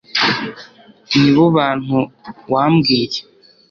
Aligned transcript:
nibo 1.19 1.43
bantu 1.57 1.97
wambwiye 2.53 3.21